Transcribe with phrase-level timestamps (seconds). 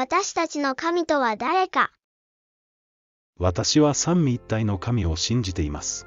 [0.00, 1.90] 私たちの神とは誰か
[3.36, 6.06] 私は三位一体の神を信じています。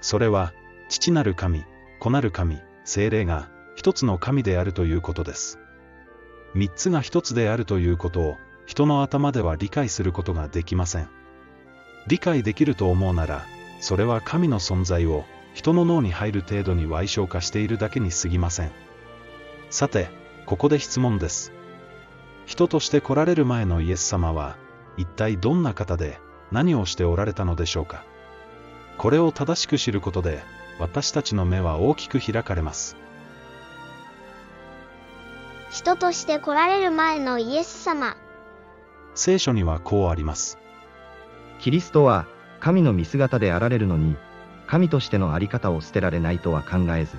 [0.00, 0.52] それは、
[0.88, 1.64] 父なる神、
[1.98, 5.58] 子なる神、精霊が一つの神であるということです。
[6.54, 11.08] 三つが一つであるということを人の頭では理解することができません。
[12.06, 13.44] 理解できると思うなら、
[13.80, 18.70] それは神の存在を人の脳に入る程度に歪小化しているだけに過ぎません。
[19.68, 20.06] さて、
[20.46, 21.52] ここで質問です。
[22.46, 24.56] 人として来られる前のイエス様は、
[24.96, 26.20] 一体どんな方で
[26.52, 28.04] 何をしておられたのでしょうか。
[28.98, 30.42] これを正しく知ることで、
[30.78, 32.96] 私たちの目は大きく開かれます。
[35.70, 38.16] 人として来られる前のイエス様。
[39.14, 40.58] 聖書にはこうあります。
[41.60, 42.26] キリストは
[42.60, 44.16] 神の見姿であられるのに、
[44.66, 47.16] 神としてのあり方を捨てられないとは考えず、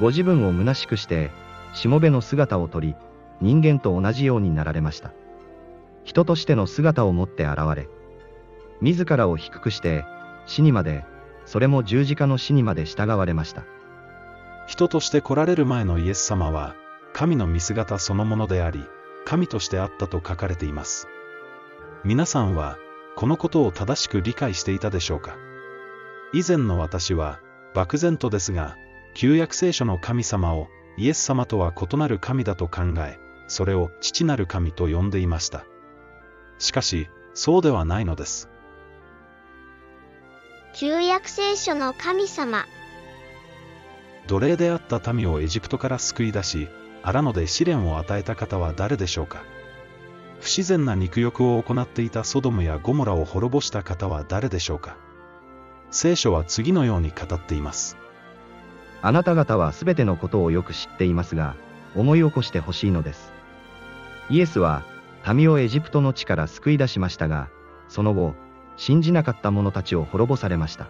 [0.00, 1.30] ご自分を虚しくして、
[1.74, 2.94] しもべの姿をとり、
[3.40, 5.12] 人間と同じようになられました。
[6.04, 7.88] 人としての姿を持って現れ、
[8.80, 10.04] 自らを低くして、
[10.46, 11.04] 死にまで、
[11.46, 13.64] それも十字架の死にまで従われました。
[14.66, 16.74] 人として来られる前のイエス様は、
[17.12, 18.84] 神の見姿そのものであり、
[19.24, 21.08] 神としてあったと書かれています。
[22.04, 22.78] 皆さんは、
[23.16, 25.36] このことを正しく理解していたでしょうか？
[26.32, 27.40] 以前の私は、
[27.74, 28.76] 漠然とですが、
[29.14, 33.18] 旧約聖書の神様をイエス様とは異なる神だと考え、
[33.50, 35.64] それを父なる神と呼んでいました。
[36.60, 38.48] しかし、そうではないのです。
[40.72, 42.64] 旧約聖書の神様
[44.28, 46.68] 奴隷であった民をエジプトから救い出し、
[47.02, 49.42] 荒野で試練を与えた方は誰でしょうか
[50.38, 54.96] 不自然な肉欲を行っていたソドムやゴモラを滅ぼした方は誰でしょうか
[55.90, 57.96] 聖書は次のように語っています。
[59.02, 61.56] あなた方はすべてのことをよく知っていますが、
[61.96, 63.39] 思い起こしてほしいのです。
[64.30, 64.84] イエスは、
[65.34, 67.48] 民をエジプトの地から救い出しましたが、
[67.88, 68.34] その後、
[68.76, 70.86] 信じなかった者たちを滅ぼされました。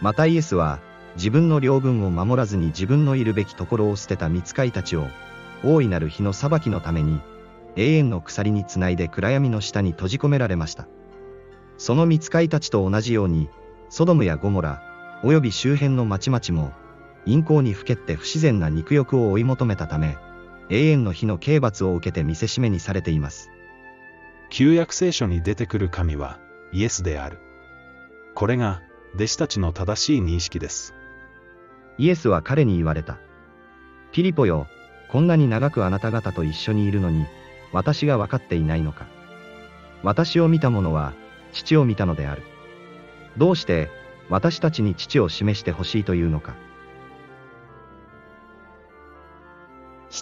[0.00, 0.80] またイエスは、
[1.14, 5.06] 自分の領分を守らずに自分のいるべきところを捨てた見つかいたちを、
[5.64, 7.20] 大いなる日の裁きのために、
[7.76, 10.88] 永遠の鎖につないで暗闇の下に閉じ込められました。
[11.78, 13.48] その見つかいたちと同じように、
[13.88, 14.82] ソドムやゴモラ、
[15.22, 16.72] および周辺の町々も、
[17.24, 20.18] 陰行にふけって不自然な肉欲を追い求めたため、
[20.72, 23.50] 永遠の日の刑罰を受けて見せしめにされています。
[24.48, 26.40] 旧約聖書に出てくる神は、
[26.72, 27.40] イエスである。
[28.34, 28.80] これが、
[29.14, 30.94] 弟子たちの正しい認識です。
[31.98, 33.18] イエスは彼に言われた。
[34.12, 34.66] ピリポよ、
[35.10, 37.26] こんなに長くあなた方と一緒にいるのに、
[37.70, 39.06] 私が分かっていないのか。
[40.02, 41.12] 私を見た者は、
[41.52, 42.44] 父を見たのである。
[43.36, 43.90] どうして、
[44.30, 46.54] 私たちに父を示してほしいというのか。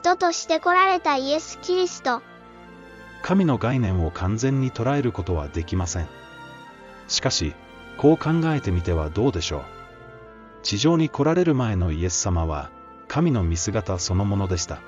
[0.00, 2.22] 人として来られたイエス・キリスト。
[3.20, 6.06] 神の概念を完全に捉えることはできません。
[7.06, 7.54] しかし、
[7.98, 9.62] こう考えてみてはどうでしょう。
[10.62, 12.70] 地上に来られる前のイエス様は、
[13.08, 14.78] 神の見姿そのものでした。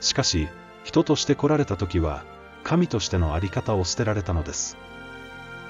[0.00, 0.48] しかし、
[0.84, 2.24] 人として来られた時は、
[2.62, 4.78] 神としてのあり方を捨てられたのです。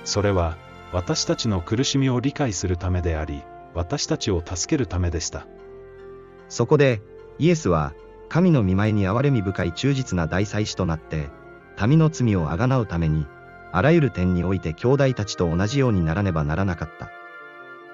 [0.05, 0.57] それは、
[0.93, 3.43] 私たちの苦しみを理解するためであり、
[3.75, 5.45] 私たちを助けるためでした。
[6.49, 7.03] そこで、
[7.41, 7.95] イエスは、
[8.35, 11.31] 神の見舞いに憐れみ深い忠実な大祭司となって、
[11.87, 13.29] 民の罪をあがなうために、
[13.71, 17.13] あらゆる点において兄弟たちと同じようにならねばならなかった。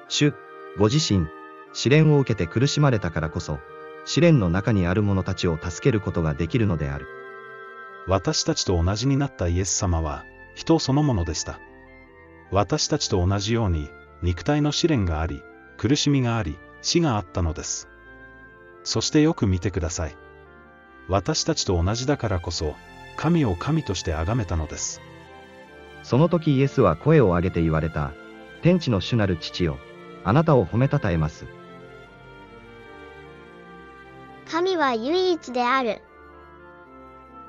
[0.08, 0.32] 主、
[0.78, 1.26] ご自身、
[1.74, 3.58] 試練を受けて苦しまれたからこそ、
[4.06, 7.06] 試練の中にある者たちを助けることができるのである。
[8.06, 10.24] 私たちと同じになったイエス様は、
[10.54, 11.60] 人そのものでした。
[12.50, 13.90] 私たちと同じように、
[14.22, 15.42] 肉体の試練があり、
[15.76, 17.90] 苦しみがあり、死があったのです。
[18.84, 20.16] そしてよく見てください。
[21.10, 22.76] 私たちと同じだからこそ、
[23.16, 25.02] 神を神として崇めたのです。
[26.04, 28.12] その時イエスは声を上げて言われた。
[28.62, 29.78] 天地の主なる父よ。
[30.22, 31.46] あなたを褒めたたえます。
[34.48, 36.00] 神は唯一である。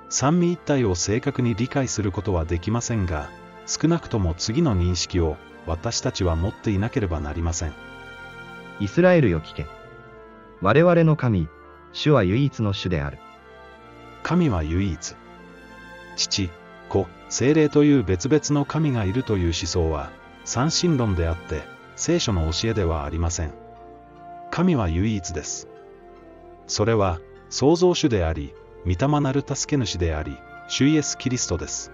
[0.09, 3.29] 三位一体を正確に理解することはできませんが、
[3.67, 5.37] 少なくとも次の認識を
[5.67, 7.73] 私たちは持っていなければなりません。
[8.79, 9.67] イスラエルよ聞け。
[10.61, 11.47] 我々の神、
[11.93, 13.19] 主は唯一の主である。
[14.23, 15.15] 神は唯一。
[16.15, 16.49] 父、
[16.89, 20.11] 子、精霊という別々の神がいるという思想は、
[20.43, 21.61] 三神論であって、
[21.95, 23.53] 聖書の教えではありません。
[24.49, 25.67] 神は唯一です。
[26.67, 27.19] それは、
[27.49, 28.53] 創造主であり、
[28.85, 31.91] 御霊なる助け主であり、主イエス・キリストです。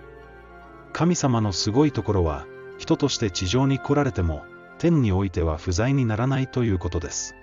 [0.93, 2.45] 神様のすごいところは、
[2.77, 4.43] 人として地上に来られても、
[4.77, 7.35] 天においては不在にならないということです。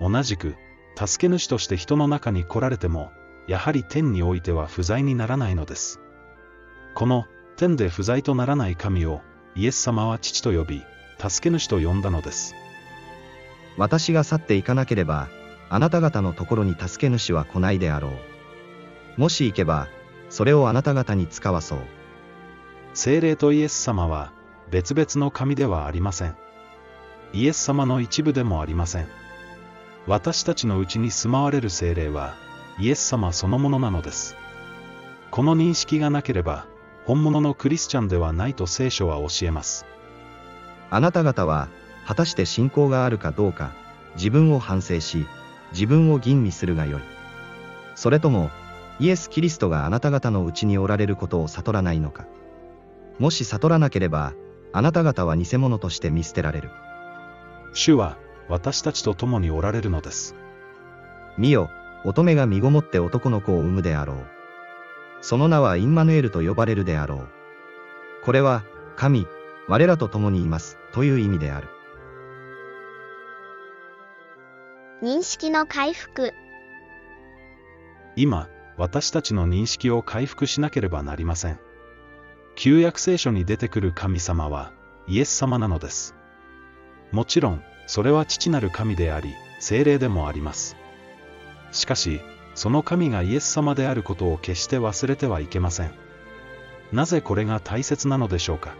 [0.00, 0.56] 同じく、
[0.96, 3.10] 助け主として人の中に来られても、
[3.46, 6.00] やはり天においては不在にならないのです。
[6.94, 7.26] この
[7.56, 9.20] 天で不在とならない神を
[9.54, 10.82] イエス様は父と呼び、
[11.18, 12.54] 助け主と呼んだのです。
[13.76, 15.28] 私が去っていかなければ、
[15.68, 19.20] あなた方のところに助け主は来ないであろう。
[19.20, 19.88] もし行けば、
[20.28, 21.78] それをあなた方に使わそう。
[22.94, 24.32] 聖霊とイエス様は
[24.70, 26.36] 別々の神ではありません。
[27.32, 29.08] イエス様の一部でもありません。
[30.06, 32.36] 私たちのうちに住まわれる聖霊は
[32.78, 34.36] イエス様そのものなのです。
[35.30, 36.66] この認識がなければ、
[37.06, 39.86] 本物のクリスチャンではないと聖書は教えます。
[40.90, 41.68] あなた方は、
[42.06, 43.72] 果たして信仰があるかどうか、
[44.16, 45.26] 自分を反省し、
[45.72, 47.02] 自分を吟味するがよい。
[47.94, 48.50] それとも、
[49.00, 52.26] イエス・キリストがあなた方のうちにおられることを悟らないのか。
[53.18, 54.34] もし悟らなければ、
[54.72, 56.70] あなた方は偽物として見捨てられる。
[57.72, 58.16] 主は
[58.48, 60.34] 私たちと共におられるのです。
[61.38, 61.70] 見よ、
[62.04, 64.26] 乙女が身ごもって男の子を産むであろう。
[65.22, 67.28] その名はインマヌエルと呼ばれるであろう。
[68.24, 68.62] これは、
[68.94, 69.26] 神、
[69.68, 71.68] 我らと共にいます、という意味である。
[75.02, 76.34] 認識の回復。
[78.16, 81.58] 今、私たちの認識を回復しなければなりません。
[82.54, 84.72] 旧約聖書に出てくる神様は、
[85.06, 86.14] イエス様なのです。
[87.12, 90.76] もちろん、それは父なる神であり、精霊でもあります。
[91.74, 92.20] しかし、
[92.54, 95.90] その神がイエス様であることを決して忘れてはいけません。
[96.92, 98.76] なぜこれが大切なのでしょうか？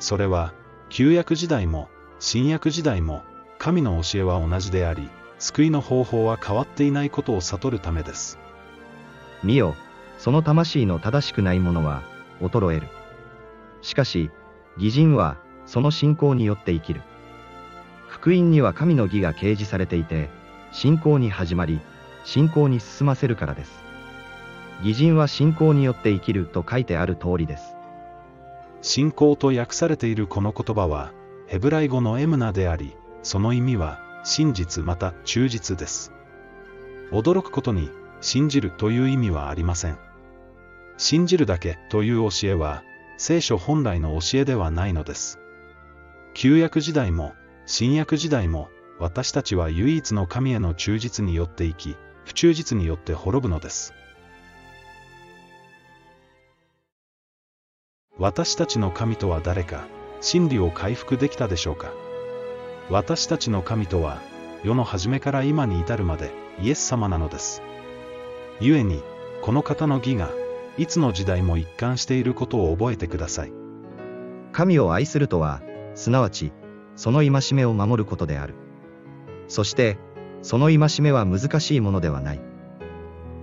[0.00, 0.52] それは、
[0.88, 1.88] 旧約時代も、
[2.18, 3.22] 新約時代も、
[3.58, 5.08] 神の教えは同じであり、
[5.38, 8.38] 救いの方法は変わっていないことを悟るためです。
[9.44, 9.76] 見よ、
[10.18, 12.02] その魂の正しくないものは、
[12.40, 12.88] 衰える。
[13.80, 14.30] しかし、
[14.76, 17.02] 義人は、その信仰によって生きる。
[18.08, 20.30] 福音には神の義が掲示されていて、
[20.72, 21.80] 信仰に始まり、
[22.24, 23.82] 信仰に進ませるからです。
[24.82, 27.76] 義人は信仰によって生きると書いてある通りです。
[28.80, 31.12] 信仰と訳されているこの言葉は、
[31.46, 36.12] ヘブライ語のエムナであり、その意味は、真実また忠実です。
[37.12, 37.90] 驚くことに、
[38.20, 39.98] 信じるという意味はありません。
[40.96, 42.82] 信じるだけという教えは、
[43.18, 45.38] 聖書本来の教えではないのです。
[46.34, 47.34] 旧約時代も、
[47.66, 48.68] 新約時代も、
[48.98, 53.94] 私たちは唯一の神への忠実によって生き、不忠実によって滅ぶのです。
[58.18, 59.86] 私たちの神とは誰か、
[60.20, 61.92] 真理を回復できたでしょうか
[62.90, 64.20] 私たちの神とは、
[64.62, 66.30] 世の初めから今に至るまで、
[66.60, 67.62] イエス様なのです。
[68.60, 69.02] 故に、
[69.40, 70.30] この方の義が、
[70.78, 73.52] いつの時代も一貫していることを覚えてください。
[74.52, 75.62] 神を愛するとは、
[75.94, 76.52] すなわち、
[76.94, 78.54] その戒めを守ることである。
[79.48, 79.98] そして、
[80.42, 82.40] その戒めは難しいものではない。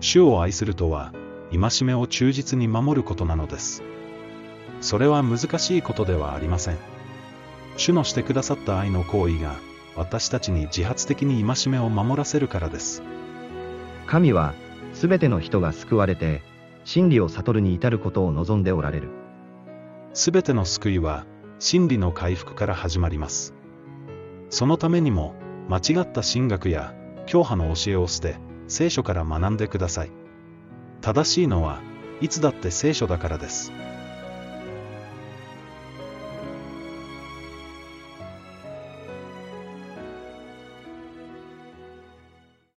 [0.02, 1.14] 主を愛するとは、
[1.52, 3.84] 戒めを忠実に守ることなのです。
[4.82, 6.78] それは難しいことではありません。
[7.78, 9.56] 主のしてくださった愛の行為が、
[9.96, 13.02] 私たちに自発的に戒めを守らせるからです。
[14.06, 14.54] 神は、
[14.94, 16.42] すべての人が救われて、
[16.84, 19.10] 真理を悟るに至ることを望んでおられる。
[20.14, 21.26] すべての救いは、
[21.60, 23.54] 真理の回復から始まります。
[24.50, 25.36] そのためにも、
[25.70, 26.96] 間違った神学や、
[27.28, 30.12] 教派の教えを捨て、聖書から学んでください。
[31.00, 31.80] 正しいのは、
[32.22, 33.72] いつだって聖書だからです。